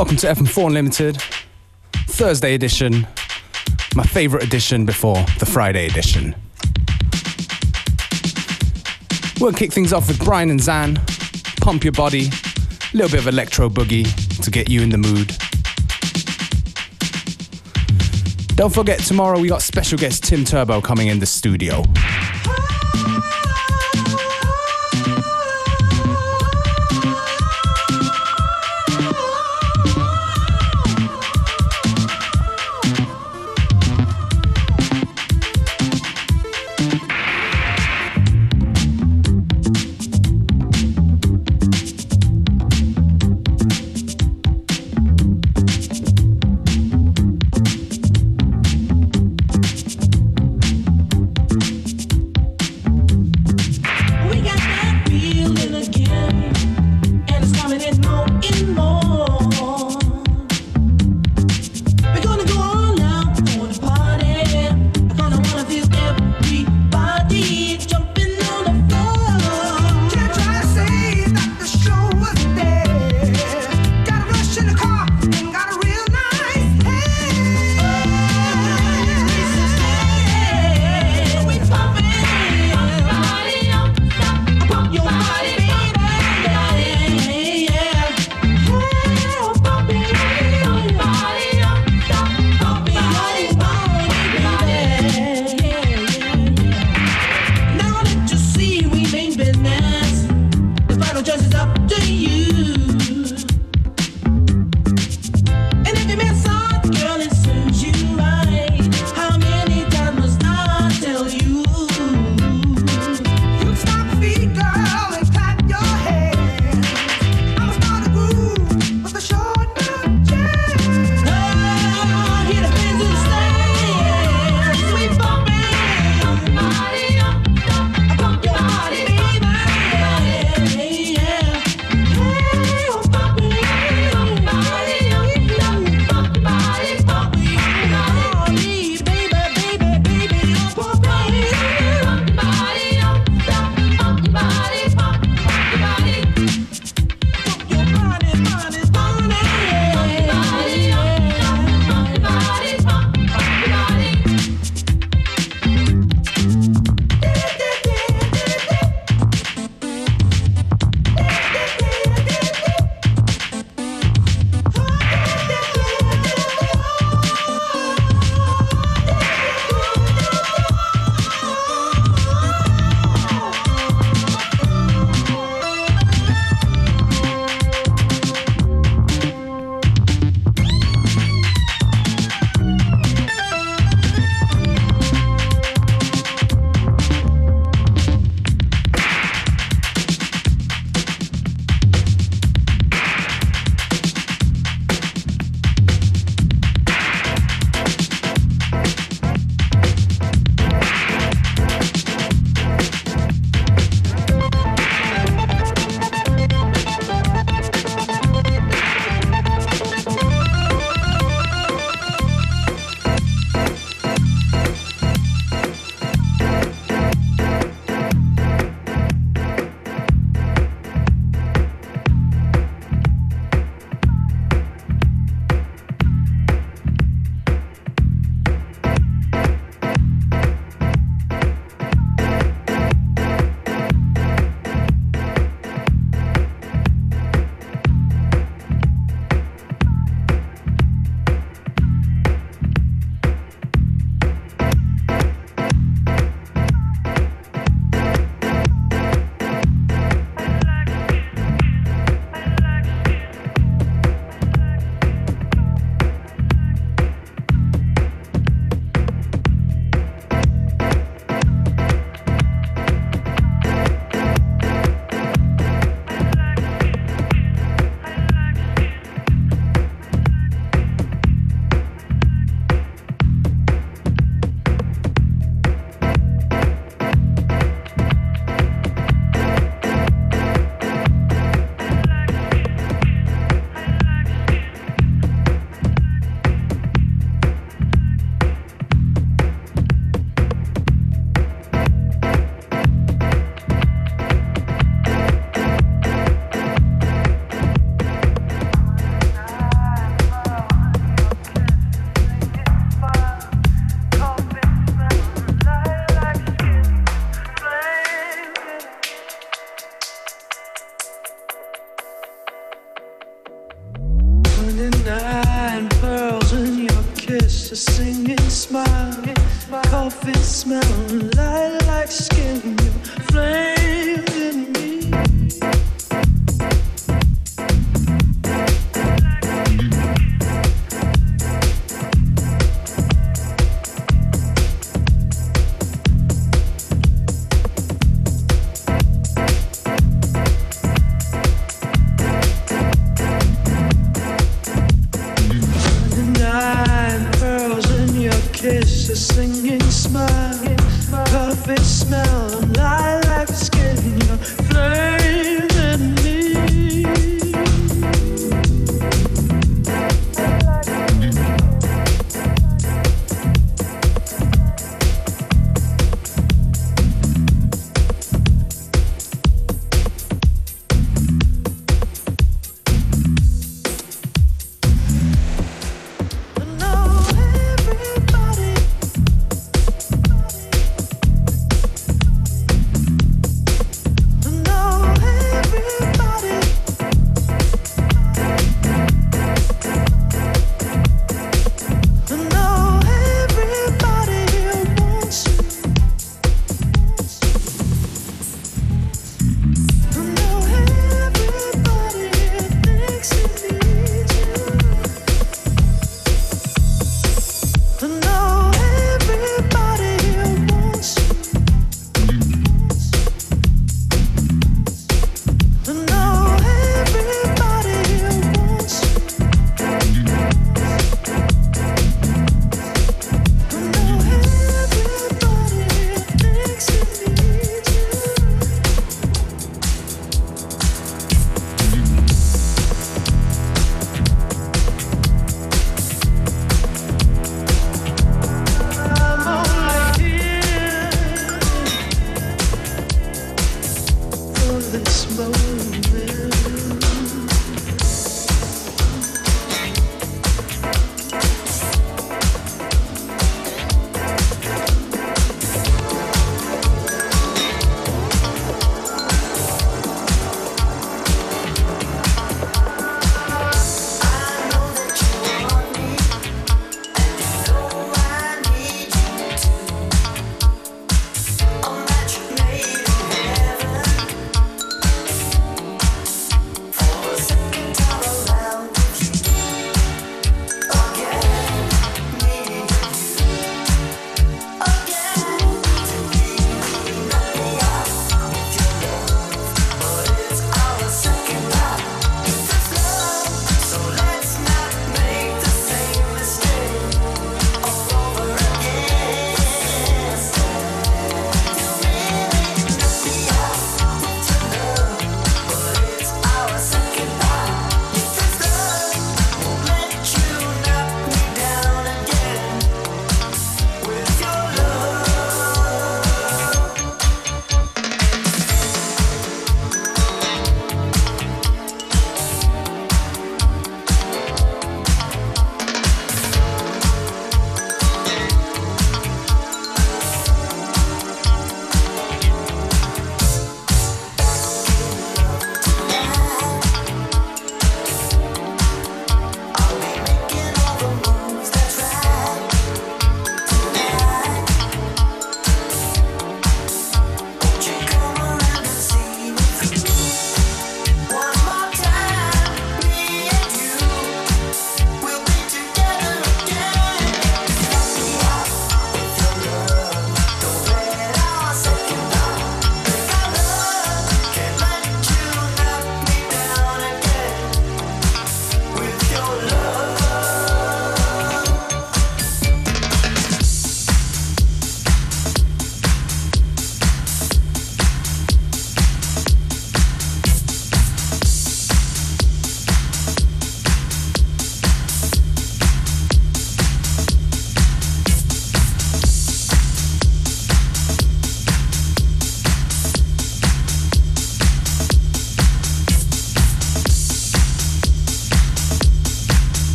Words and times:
Welcome 0.00 0.16
to 0.16 0.28
FM4 0.28 0.68
Unlimited, 0.68 1.22
Thursday 2.08 2.54
edition, 2.54 3.06
my 3.94 4.02
favorite 4.02 4.42
edition 4.42 4.86
before 4.86 5.22
the 5.38 5.44
Friday 5.44 5.88
edition. 5.88 6.34
We'll 9.38 9.52
kick 9.52 9.74
things 9.74 9.92
off 9.92 10.08
with 10.08 10.18
Brian 10.24 10.48
and 10.48 10.58
Zan, 10.58 10.98
Pump 11.60 11.84
Your 11.84 11.92
Body, 11.92 12.28
a 12.28 12.96
little 12.96 13.10
bit 13.10 13.20
of 13.20 13.26
electro 13.26 13.68
boogie 13.68 14.06
to 14.42 14.50
get 14.50 14.70
you 14.70 14.80
in 14.80 14.88
the 14.88 14.96
mood. 14.96 15.36
Don't 18.56 18.72
forget, 18.72 19.00
tomorrow 19.00 19.38
we 19.38 19.48
got 19.48 19.60
special 19.60 19.98
guest 19.98 20.24
Tim 20.24 20.46
Turbo 20.46 20.80
coming 20.80 21.08
in 21.08 21.18
the 21.18 21.26
studio. 21.26 21.82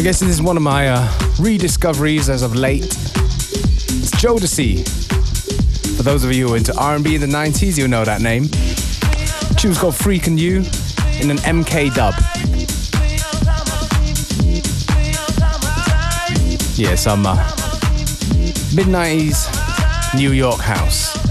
I 0.00 0.02
guess 0.02 0.18
this 0.18 0.30
is 0.30 0.40
one 0.40 0.56
of 0.56 0.62
my 0.62 0.88
uh, 0.88 1.12
rediscoveries 1.38 2.30
as 2.30 2.40
of 2.40 2.54
late. 2.54 2.84
It's 2.84 4.10
Jodeci. 4.12 4.88
For 5.94 6.02
those 6.02 6.24
of 6.24 6.32
you 6.32 6.48
who 6.48 6.54
are 6.54 6.56
into 6.56 6.74
R&B 6.74 7.16
in 7.16 7.20
the 7.20 7.26
90s, 7.26 7.76
you'll 7.76 7.88
know 7.88 8.06
that 8.06 8.22
name. 8.22 8.44
The 8.44 9.56
tune's 9.58 9.78
called 9.78 9.92
Freek'n 9.92 10.38
You 10.38 10.60
in 11.20 11.30
an 11.30 11.36
MK 11.44 11.94
dub. 11.94 12.14
Yeah, 16.78 16.94
some 16.94 17.26
uh, 17.26 17.36
mid-90s 18.74 20.14
New 20.16 20.32
York 20.32 20.60
house. 20.60 21.29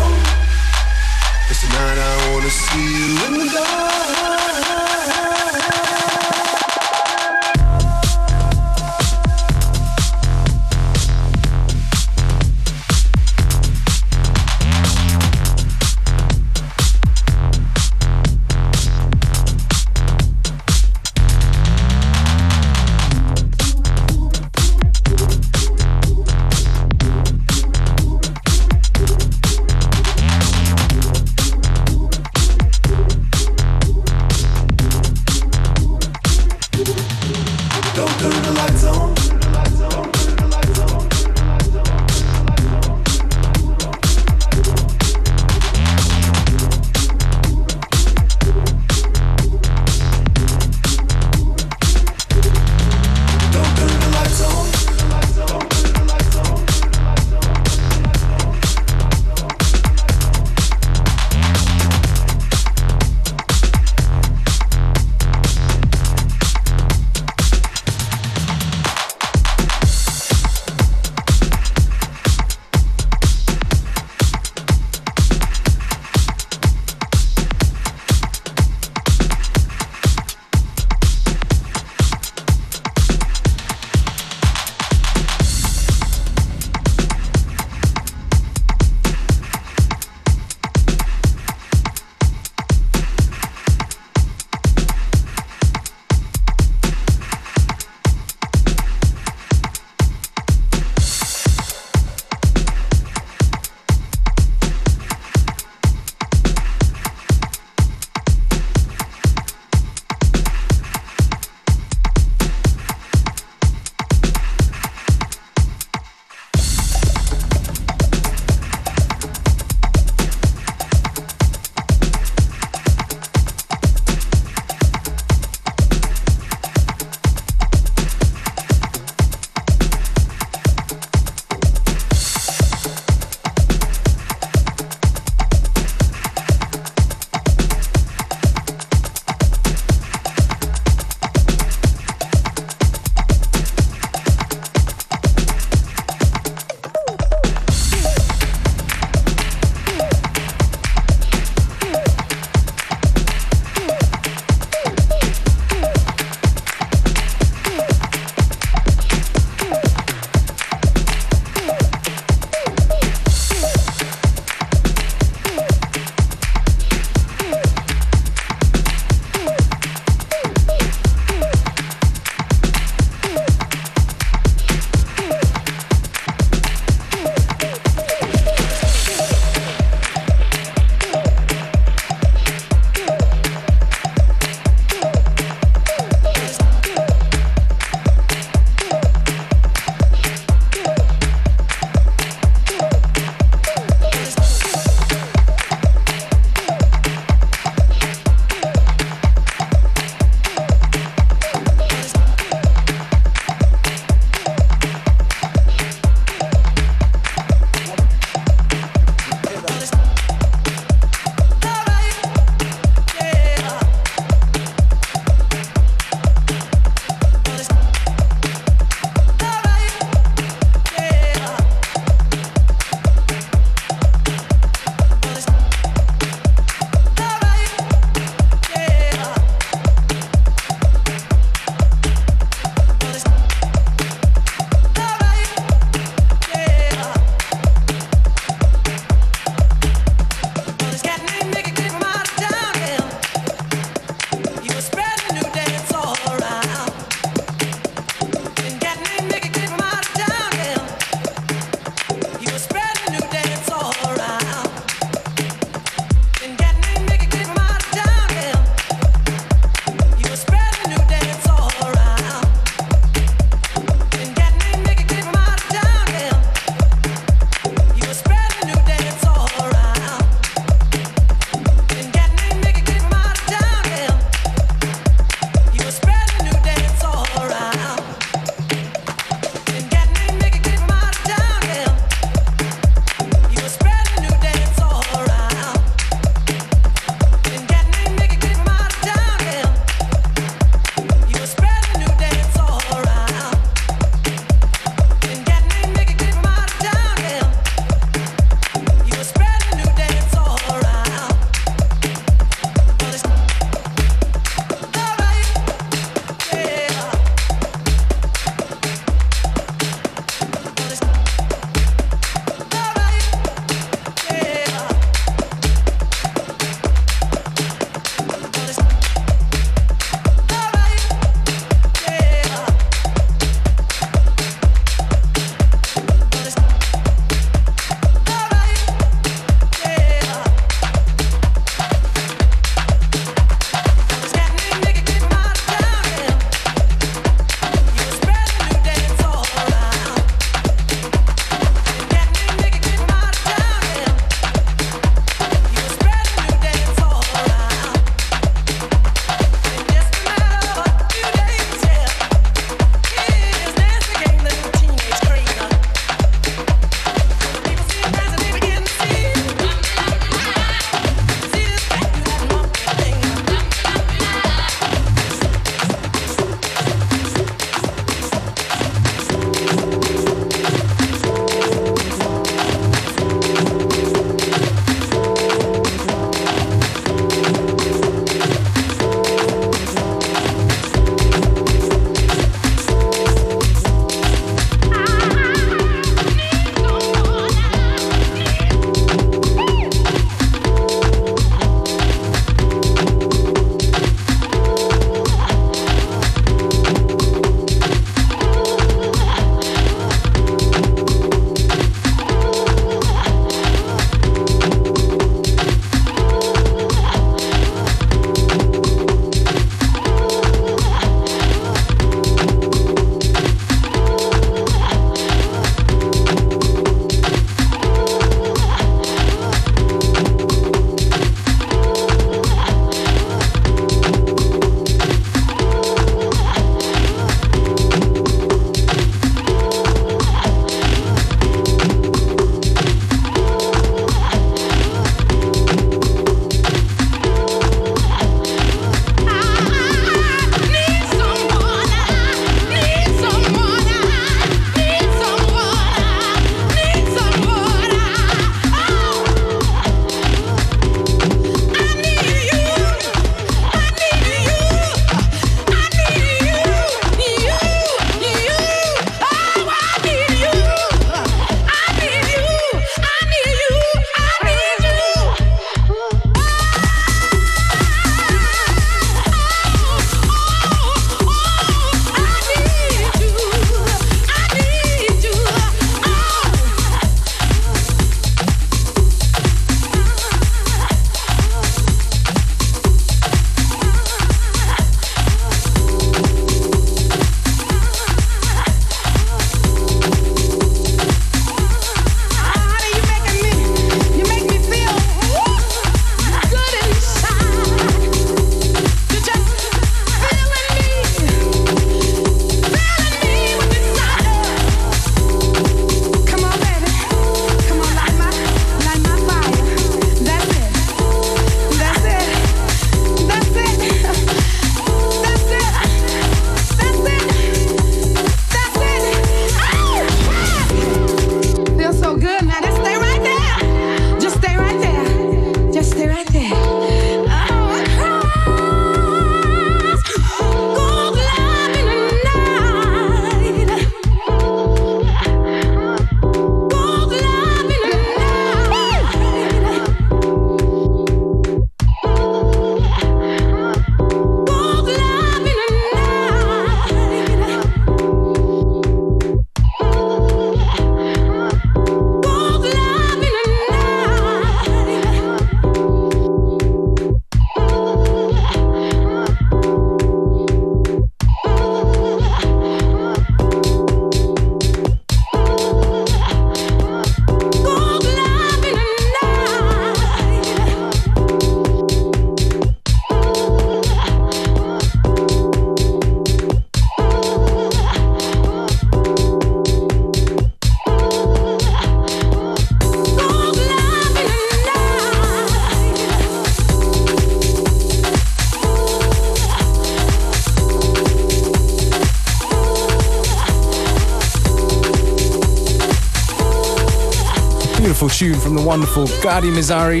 From 598.50 598.56
the 598.56 598.66
wonderful 598.66 599.06
Gadi 599.22 599.48
Mizrahi. 599.48 600.00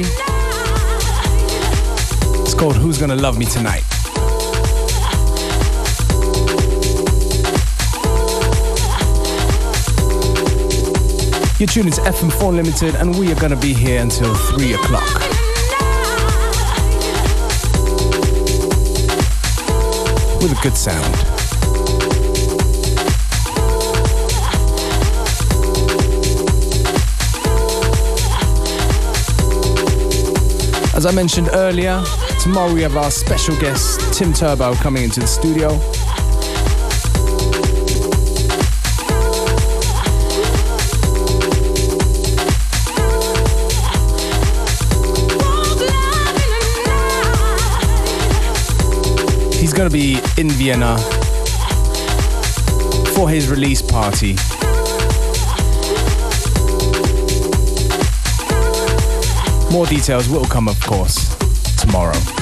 It's 2.42 2.52
called 2.52 2.74
Who's 2.74 2.98
Gonna 2.98 3.14
Love 3.14 3.38
Me 3.38 3.44
Tonight. 3.44 3.84
You're 11.60 11.68
tuning 11.68 11.92
to 11.92 12.00
FM4 12.00 12.52
Limited, 12.52 12.96
and 12.96 13.16
we 13.16 13.30
are 13.30 13.36
gonna 13.36 13.54
be 13.54 13.72
here 13.72 14.02
until 14.02 14.34
3 14.34 14.74
o'clock. 14.74 15.14
With 20.42 20.50
a 20.50 20.58
good 20.60 20.76
sound. 20.76 21.29
As 31.00 31.06
I 31.06 31.12
mentioned 31.12 31.48
earlier, 31.54 32.04
tomorrow 32.42 32.74
we 32.74 32.82
have 32.82 32.94
our 32.94 33.10
special 33.10 33.58
guest, 33.58 34.12
Tim 34.12 34.34
Turbo, 34.34 34.74
coming 34.74 35.02
into 35.04 35.20
the 35.20 35.26
studio. 35.26 35.70
He's 49.58 49.72
going 49.72 49.88
to 49.88 49.90
be 49.90 50.20
in 50.36 50.50
Vienna 50.50 50.98
for 53.14 53.30
his 53.30 53.48
release 53.48 53.80
party. 53.80 54.36
More 59.70 59.86
details 59.86 60.28
will 60.28 60.44
come, 60.44 60.68
of 60.68 60.80
course, 60.80 61.36
tomorrow. 61.76 62.39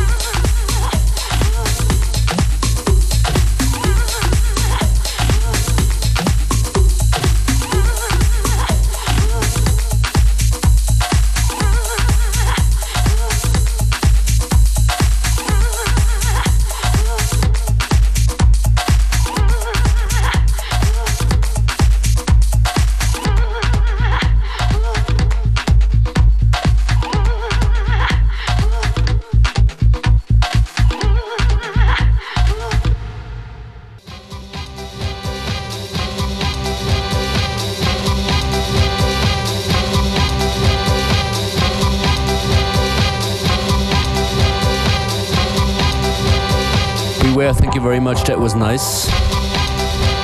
Very 47.89 48.01
much, 48.01 48.23
that 48.25 48.39
was 48.39 48.55
nice. 48.55 49.09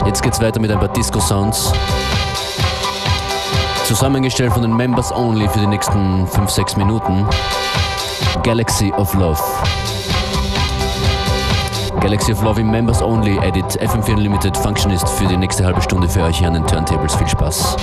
Jetzt 0.04 0.22
geht's 0.22 0.38
weiter 0.38 0.60
mit 0.60 0.70
ein 0.70 0.78
paar 0.78 0.92
Disco-Sounds. 0.92 1.72
Zusammengestellt 3.84 4.52
von 4.52 4.60
den 4.60 4.76
Members 4.76 5.10
Only 5.10 5.48
für 5.48 5.60
die 5.60 5.66
nächsten 5.66 6.26
5-6 6.26 6.76
Minuten. 6.76 7.26
Galaxy 8.42 8.92
of 8.98 9.14
Love. 9.14 9.40
Galaxy 12.00 12.32
of 12.32 12.42
Love 12.42 12.60
im 12.60 12.70
Members 12.70 13.00
Only 13.00 13.38
Edit 13.38 13.80
FM4 13.80 14.16
Unlimited 14.16 14.54
Functionist 14.58 15.08
für 15.08 15.26
die 15.26 15.38
nächste 15.38 15.64
halbe 15.64 15.80
Stunde 15.80 16.06
für 16.06 16.22
euch 16.22 16.36
hier 16.36 16.48
an 16.48 16.54
den 16.54 16.66
Turntables. 16.66 17.14
Viel 17.14 17.28
Spaß. 17.28 17.76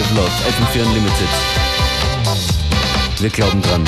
Of 0.00 0.14
Love, 0.14 0.30
FM4 0.46 0.86
Unlimited. 0.86 1.28
Wir 3.18 3.30
glauben 3.30 3.60
dran. 3.62 3.82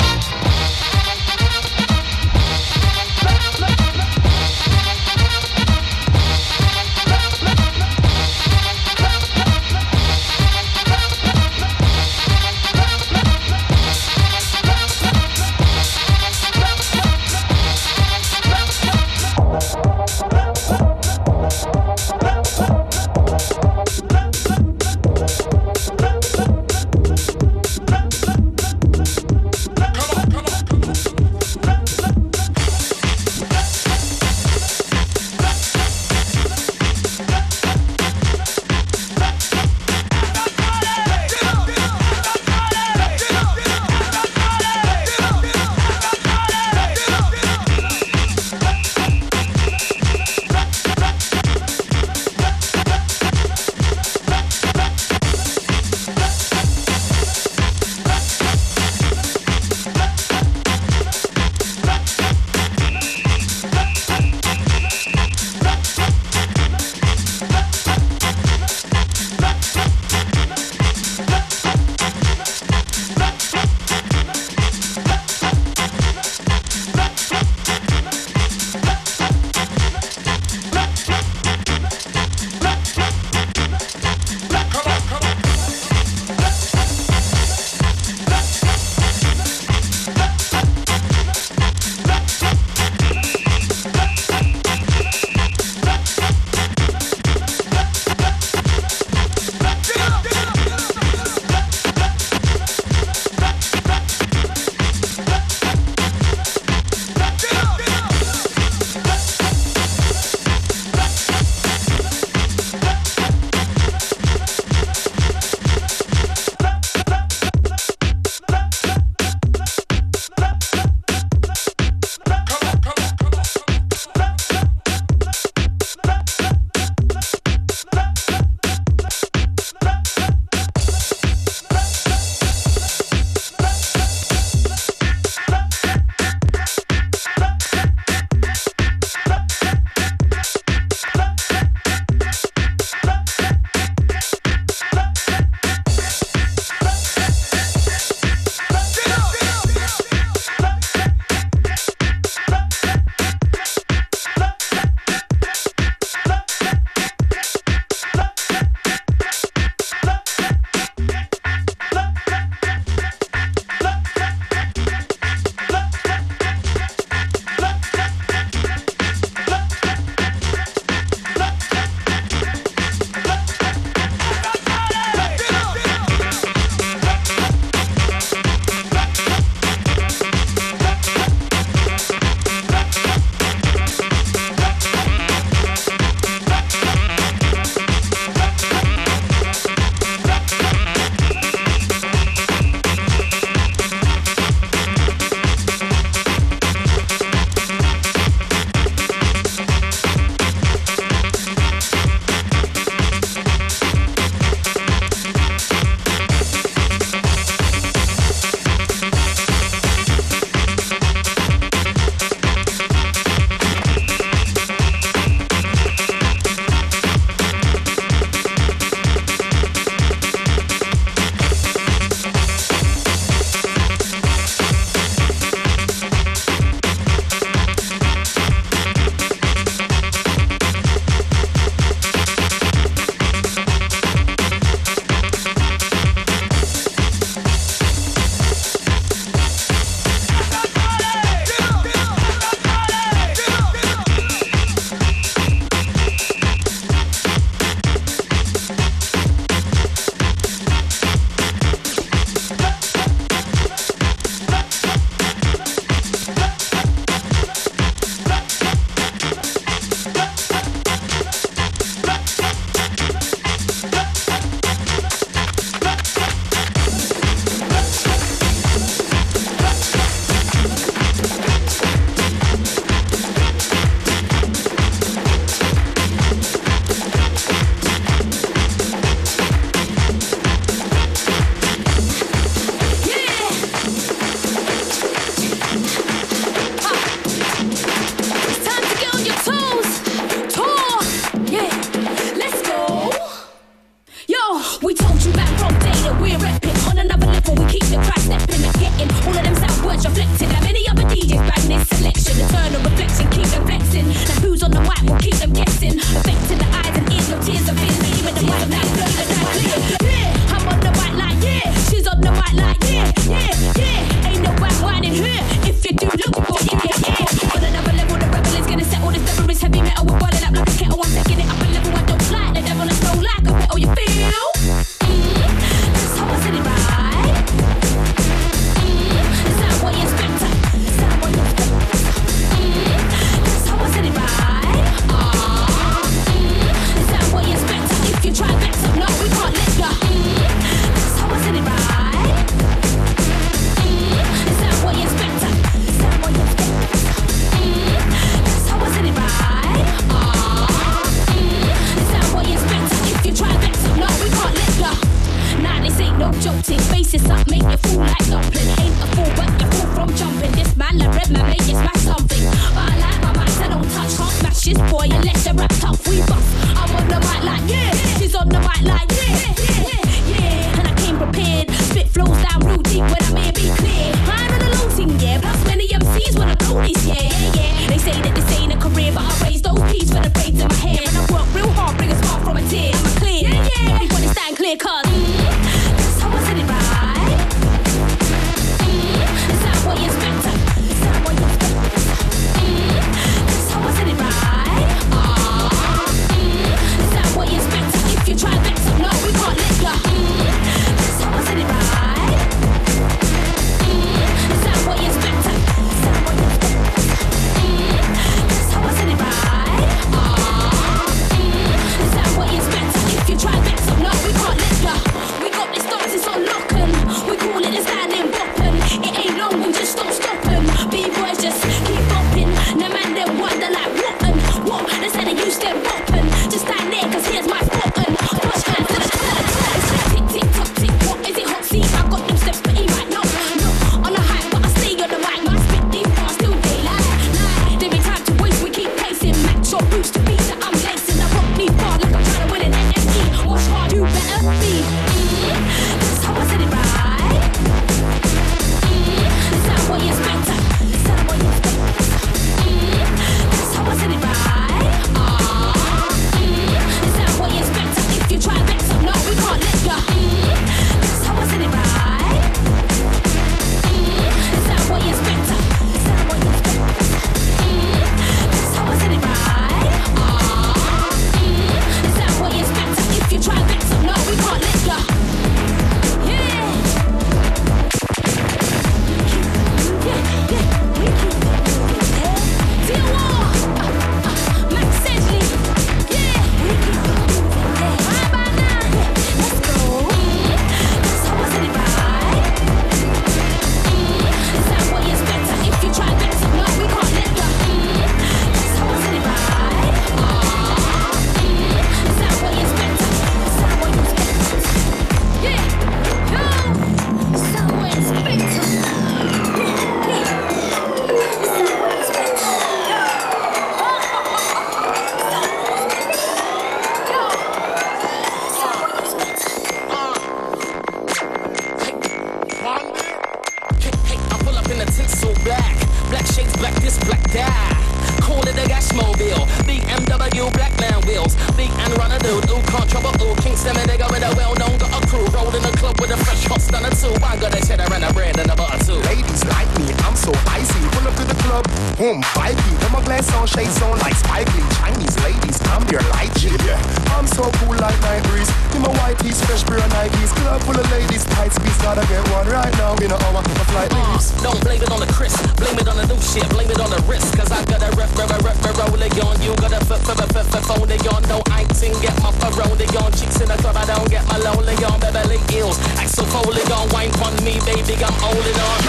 With 536.51 536.63
a 536.63 536.71
fresh 536.71 536.81
hot 536.81 536.83
stunner 536.83 536.89
too. 536.95 537.25
I 537.25 537.37
got 537.37 537.55
a 537.55 537.65
cheddar 537.65 537.93
and 537.93 538.03
a 538.03 538.13
bread 538.13 538.39
and 538.39 538.51
a 538.51 538.55
butter 538.55 538.83
too. 538.83 538.99
Ladies 539.07 539.43
like 539.45 539.67
me, 539.79 539.93
I'm 540.03 540.15
so 540.15 540.31
icy. 540.47 540.79
Pull 540.91 541.07
up 541.07 541.15
to 541.15 541.23
the 541.23 541.35
club, 541.43 541.65
boom, 541.97 542.21
vibey. 542.33 542.81
Got 542.81 542.91
my 542.91 543.03
glass 543.03 543.33
on, 543.35 543.47
shades 543.47 543.81
on 543.81 543.97
like 543.99 544.15
Spike 544.15 544.51
Lee. 544.55 544.63
Chinese 544.75 545.17
ladies, 545.23 545.61
I'm 545.67 545.83
their 545.87 546.01
light 546.11 546.31
Yeah, 546.43 547.00
I'm 547.21 547.29
so 547.29 547.45
cool 547.61 547.77
like 547.77 547.93
night 548.01 548.25
breeze. 548.33 548.49
In 548.73 548.81
my 548.81 548.89
white 548.97 549.13
piece, 549.21 549.37
fresh 549.45 549.61
pair 549.69 549.77
of 549.77 549.85
Nikes. 549.93 550.33
Club 550.41 550.57
full 550.65 550.73
of 550.73 550.89
ladies, 550.89 551.21
tight 551.37 551.53
squeeze. 551.53 551.77
Gotta 551.77 552.01
get 552.09 552.17
one 552.33 552.49
right 552.49 552.73
now. 552.81 552.97
In 552.97 553.13
a 553.13 553.17
hour, 553.29 553.45
a 553.45 553.65
flight 553.69 553.93
leaves. 553.93 554.33
Don't 554.41 554.57
blame 554.65 554.81
it 554.81 554.89
on 554.89 555.05
the 555.05 555.05
Chris, 555.13 555.37
blame 555.53 555.77
it 555.77 555.85
on 555.85 556.01
the 556.01 556.07
new 556.09 556.17
shit, 556.17 556.49
blame 556.49 556.73
it 556.73 556.81
on 556.81 556.89
the 556.89 556.97
risk. 557.05 557.37
Cause 557.37 557.53
I 557.53 557.61
got 557.69 557.85
a 557.85 557.93
rep, 557.93 558.09
rep, 558.17 558.25
rep, 558.41 558.41
rep, 558.41 558.73
roll 558.73 558.97
it 558.97 559.13
on. 559.21 559.37
You 559.45 559.53
got 559.61 559.69
a 559.69 559.77
f, 559.85 559.93
f, 559.93 560.09
f, 560.09 560.33
f, 560.33 560.65
phone 560.65 560.89
it 560.89 561.05
on. 561.13 561.21
No, 561.29 561.45
I 561.53 561.61
ain't 561.61 562.01
get 562.01 562.17
my 562.25 562.33
it 562.33 562.95
on. 562.97 563.11
Chicks 563.13 563.37
in 563.37 563.53
the 563.53 563.57
club, 563.61 563.77
I 563.77 563.85
don't 563.85 564.09
get 564.09 564.25
my 564.25 564.41
lonely 564.41 564.73
on. 564.81 564.97
Beverly 564.97 565.37
Hills, 565.53 565.77
Axel 566.01 566.25
Foley 566.25 566.65
on. 566.73 566.89
Wine 566.89 567.13
on 567.21 567.37
me, 567.45 567.61
baby, 567.69 568.01
I'm 568.01 568.17
holding 568.17 568.57
on. 568.57 568.81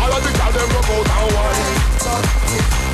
All 0.00 0.08
of 0.08 0.24
the 0.24 0.32
girls, 0.32 0.56
them 0.56 0.72
go 0.72 1.04
down 1.04 1.28
one. 1.36 2.85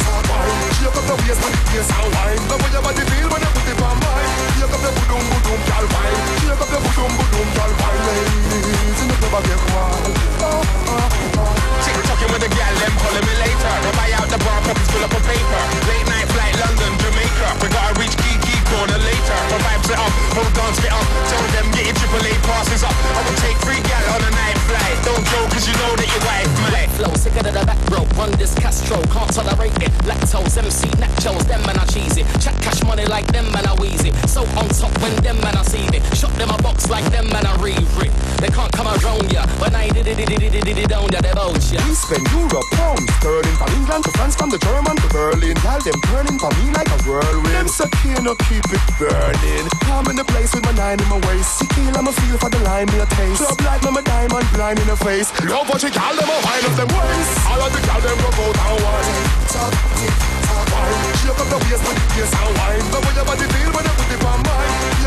Shake 0.79 0.97
up 0.99 1.05
the 1.07 1.15
waist 1.23 1.41
when 1.43 1.53
the 1.55 1.61
bass 1.71 1.91
and 1.93 2.09
wine. 2.15 2.43
Love 2.51 2.61
when 2.63 2.73
your 2.75 2.83
body 2.83 3.05
feel 3.07 3.29
when 3.31 3.41
you 3.43 3.51
put 3.55 3.67
it 3.71 3.79
on 3.83 3.97
mine. 4.03 4.31
Shake 4.59 4.75
up 4.75 4.83
the 4.83 4.91
boom 5.07 5.25
boom 5.47 5.61
girl 5.69 5.87
wine. 5.95 6.19
Shake 6.43 6.63
up 6.63 6.71
the 6.73 6.81
boom 6.83 7.13
boom 7.15 7.49
girl 7.55 7.73
wine. 7.79 8.03
Ladies 8.07 9.01
the 9.07 9.15
club, 9.23 9.35
I 9.37 9.41
get 9.47 9.63
wild. 9.71 10.05
Oh, 10.43 10.63
oh, 10.91 11.39
oh. 11.39 11.83
Tick 11.87 11.99
tocking 12.07 12.31
with 12.35 12.43
the 12.43 12.51
gal, 12.51 12.75
them 12.83 12.95
calling 12.99 13.25
me 13.27 13.35
later. 13.39 13.73
They 13.87 13.93
buy 13.95 14.11
out 14.19 14.29
the 14.31 14.39
bar, 14.43 14.59
pockets 14.67 14.91
full 14.91 15.05
up 15.05 15.15
of 15.15 15.23
paper. 15.27 15.63
Late 15.89 16.07
night 16.11 16.29
flight, 16.35 16.55
London, 16.59 16.93
Jamaica. 16.99 17.49
We 17.63 17.67
gotta 17.71 17.99
reach 17.99 18.17
Kiki 18.19 18.52
corner 18.73 19.01
later. 19.05 19.39
My 19.53 19.59
vibes 19.61 19.91
it 19.93 19.99
up, 20.01 20.13
hold 20.33 20.57
on, 20.57 20.73
spit 20.75 20.93
up. 20.93 21.07
Tell 21.29 21.45
them 21.53 21.67
get 21.77 21.85
your 21.85 21.97
triple 22.01 22.25
A 22.25 22.33
passes 22.49 22.83
up. 22.83 22.97
I 22.97 23.21
will 23.25 23.39
take 23.45 23.59
three 23.61 23.81
gal 23.85 24.05
on 24.17 24.23
a 24.25 24.31
night 24.33 24.59
flight. 24.69 24.97
Don't 25.05 25.25
joke, 25.29 25.49
cause 25.53 25.67
you 25.69 25.75
know 25.77 25.93
that 25.97 26.09
your 26.09 26.25
wife 26.25 26.51
might. 26.65 26.91
Flow 26.97 27.13
sicker 27.15 27.43
than 27.43 27.55
the 27.55 27.65
back 27.69 27.81
row. 27.93 28.05
Run 28.17 28.31
this 28.41 28.55
Castro, 28.55 29.01
can't 29.13 29.33
tolerate 29.33 29.77
it. 29.83 29.93
Lactose, 30.09 30.57
MC, 30.57 30.89
nachos, 31.01 31.45
them 31.49 31.61
man 31.69 31.79
are 31.79 31.89
cheesy. 31.93 32.25
Chat 32.41 32.57
cash 32.65 32.83
money 32.85 33.05
like 33.07 33.27
them 33.33 33.51
man 33.53 33.67
are 33.69 33.77
wheezy. 33.77 34.13
So 34.29 34.43
on 34.57 34.69
top 34.73 34.93
when 35.03 35.15
them 35.21 35.37
man 35.41 35.57
are 35.57 35.65
see 35.65 35.85
it. 35.93 36.03
Shot 36.17 36.33
them 36.41 36.51
a 36.51 36.59
box 36.63 36.89
like 36.89 37.05
them 37.13 37.29
man 37.29 37.47
are 37.47 37.59
re 37.59 37.75
They 38.41 38.51
can't 38.53 38.73
come 38.73 38.89
around 38.89 39.33
ya. 39.33 39.45
When 39.61 39.75
I 39.75 39.89
did 39.89 40.07
it, 40.07 40.17
did 40.17 40.31
it, 40.31 40.41
did 40.41 40.55
it, 40.55 40.65
did 40.65 40.79
it 40.79 40.89
down 40.89 41.09
ya, 41.13 41.21
they 41.21 41.33
bout 41.33 41.61
ya. 41.73 41.81
We 41.85 41.95
spend 41.95 42.25
euro, 42.33 42.61
pounds, 42.73 43.09
sterling 43.21 43.57
From 43.61 43.71
England 43.77 44.05
to 44.05 44.11
France, 44.17 44.37
from 44.37 44.51
the 44.51 44.59
German 44.59 44.97
to 44.97 45.09
Berlin 45.09 45.57
Tell 45.57 45.81
them 45.81 45.99
burning 46.09 46.39
for 46.39 46.51
me 46.61 46.73
like 46.73 46.89
a 46.89 46.99
whirlwind 47.09 47.55
Them 47.55 47.69
say 47.69 47.89
no 48.23 48.35
keep 48.63 48.79
it 48.79 48.85
burning. 48.99 49.67
I'm 49.91 50.07
in 50.11 50.17
the 50.17 50.25
place 50.25 50.55
with 50.55 50.65
my 50.65 50.73
nine 50.73 51.01
in 51.01 51.09
my 51.09 51.19
waist. 51.27 51.59
Tequila, 51.61 51.99
I'ma 51.99 52.13
feel 52.13 52.39
for 52.39 52.51
the 52.51 52.61
lime, 52.65 52.87
me 52.91 52.99
a 52.99 53.07
taste. 53.07 53.43
Club 53.43 53.83
me, 53.83 53.91
my 53.91 54.03
diamond 54.03 54.47
blind 54.53 54.79
in 54.79 54.87
the 54.87 54.97
face. 54.97 55.29
Love 55.45 55.69
what 55.69 55.83
you 55.83 55.91
call 55.91 56.15
them, 56.15 56.29
a 56.29 56.37
wine 56.45 56.65
up 56.67 56.75
them 56.77 56.91
waist 56.93 57.33
All 57.49 57.61
of 57.61 57.71
the 57.73 57.81
gal 57.87 58.01
them 58.01 58.19
go 58.19 58.31
go 58.37 58.47
down 58.53 58.77
one. 58.83 59.09
Top, 59.51 59.73
tick, 59.99 60.15
top, 60.47 60.65
wine. 60.71 61.15
Shake 61.21 61.39
up 61.39 61.49
the 61.51 61.59
waist 61.67 61.83
with 61.87 61.99
the 61.99 62.07
bass 62.15 62.33
and 62.33 62.53
wine. 62.59 62.83
Love 62.93 63.05
when 63.07 63.15
your 63.17 63.27
body 63.27 63.47
feel 63.51 63.71
when 63.73 63.85
you 63.85 63.95
put 63.99 64.11
it 64.15 64.25
on 64.25 64.39
mine 64.43 65.02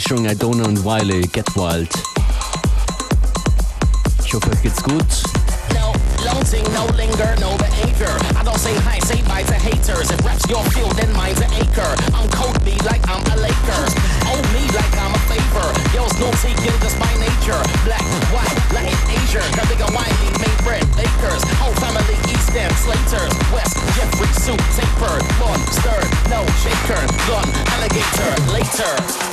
featuring 0.00 0.30
Idona 0.30 0.64
und 0.64 0.82
Wiley, 0.82 1.20
Get 1.28 1.44
Wild. 1.56 1.90
Ich 4.24 4.32
hoffe, 4.32 4.50
euch 4.50 4.62
geht's 4.62 4.82
gut. 4.82 5.04
No, 5.76 5.92
linger, 6.96 7.36
no 7.36 7.52
behavior. 7.58 8.08
I 8.32 8.42
don't 8.42 8.56
say 8.56 8.72
hi, 8.80 8.98
say 9.04 9.20
bye 9.28 9.42
to 9.42 9.52
haters. 9.52 10.10
If 10.10 10.24
your 10.48 10.64
field, 10.72 10.96
then 10.96 11.12
mine's 11.12 11.40
an 11.40 11.52
acre. 11.52 11.92
I'm 12.16 12.24
Kobe 12.32 12.80
like 12.88 13.04
I'm 13.12 13.20
a 13.28 13.36
Lakers. 13.44 13.92
Owe 14.24 14.40
me 14.56 14.64
like 14.72 14.94
I'm 14.96 15.12
a 15.12 15.20
favor. 15.28 15.68
No 16.16 16.32
taking 16.40 16.72
just 16.80 16.96
nature. 17.20 17.60
Black, 17.84 18.04
white, 18.32 18.56
Latin, 18.72 18.96
Asia. 19.12 19.44
Got 19.52 19.68
bigger 19.68 19.90
bread. 20.64 20.84
Whole 21.60 21.76
family, 21.76 22.16
East 22.32 22.56
End, 22.56 22.72
Slaters. 22.80 23.32
West, 23.52 23.76
Jeffrey, 23.92 24.32
suit, 24.32 24.60
taper. 24.80 25.20
No 26.32 26.40
shaker. 26.64 27.04
Gun, 27.28 27.48
alligator, 27.76 28.32
later. 28.48 29.29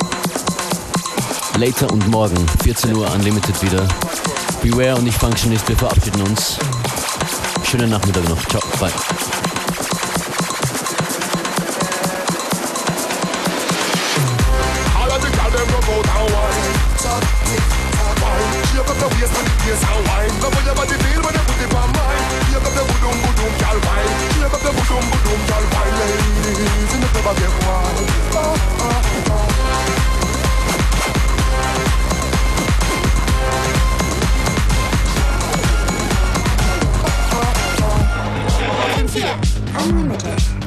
Later 1.58 1.90
und 1.92 2.06
morgen, 2.08 2.36
14 2.62 2.94
Uhr 2.94 3.10
Unlimited 3.12 3.60
wieder. 3.62 3.84
Beware 4.62 4.94
und 4.94 5.08
ich 5.08 5.14
Functionist, 5.16 5.68
wir 5.68 5.76
verabschieden 5.76 6.22
uns. 6.22 6.56
Schönen 7.64 7.90
Nachmittag 7.90 8.28
noch. 8.28 8.40
Ciao, 8.46 8.62
bye. 8.78 8.92
Them 15.50 15.66
go 15.66 15.80
go 15.80 16.02
down 16.02 16.30
one. 16.30 16.78
Top, 16.98 17.24
Unlimited. 39.16 40.57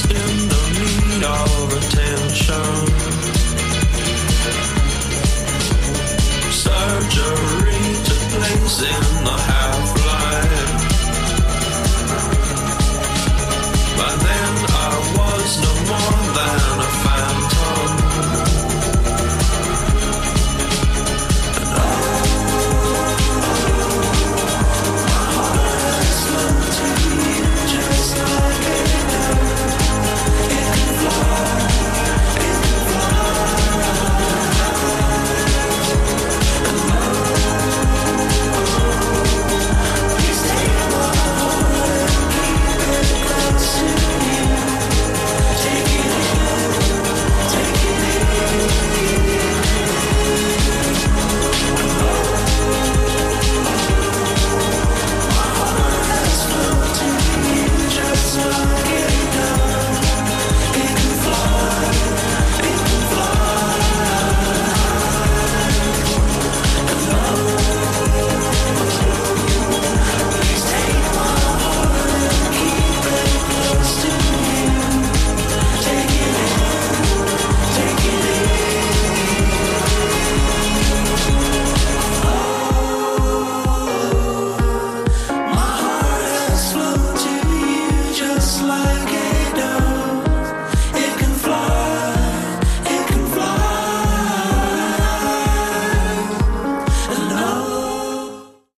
still 0.00 0.39